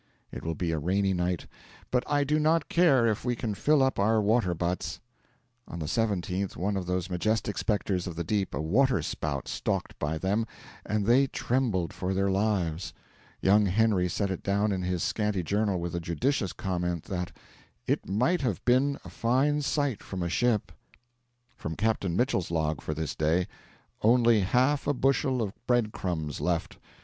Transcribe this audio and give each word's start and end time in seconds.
It 0.31 0.41
will 0.43 0.55
be 0.55 0.71
a 0.71 0.79
rainy 0.79 1.13
night, 1.13 1.45
'but 1.91 2.03
I 2.09 2.23
do 2.23 2.39
not 2.39 2.69
care 2.69 3.05
if 3.05 3.23
we 3.23 3.35
can 3.35 3.53
fill 3.53 3.83
up 3.83 3.99
our 3.99 4.19
water 4.19 4.55
butts.' 4.55 4.99
On 5.67 5.77
the 5.77 5.85
17th 5.85 6.55
one 6.55 6.75
of 6.75 6.87
those 6.87 7.07
majestic 7.11 7.55
spectres 7.55 8.07
of 8.07 8.15
the 8.15 8.23
deep, 8.23 8.55
a 8.55 8.61
water 8.63 9.03
spout, 9.03 9.47
stalked 9.47 9.99
by 9.99 10.17
them, 10.17 10.47
and 10.83 11.05
they 11.05 11.27
trembled 11.27 11.93
for 11.93 12.15
their 12.15 12.31
lives. 12.31 12.95
Young 13.41 13.67
Henry 13.67 14.09
set 14.09 14.31
it 14.31 14.41
down 14.41 14.71
in 14.71 14.81
his 14.81 15.03
scanty 15.03 15.43
journal 15.43 15.79
with 15.79 15.93
the 15.93 15.99
judicious 15.99 16.51
comment 16.51 17.03
that 17.03 17.31
'it 17.85 18.09
might 18.09 18.41
have 18.41 18.65
been 18.65 18.97
a 19.05 19.09
fine 19.11 19.61
sight 19.61 20.01
from 20.01 20.23
a 20.23 20.29
ship.' 20.29 20.71
From 21.55 21.75
Captain 21.75 22.15
Mitchell's 22.15 22.49
log 22.49 22.81
for 22.81 22.95
this 22.95 23.13
day: 23.15 23.45
'Only 24.01 24.39
half 24.39 24.87
a 24.87 24.95
bushel 24.95 25.43
of 25.43 25.53
bread 25.67 25.91
crumbs 25.91 26.41
left.' 26.41 26.79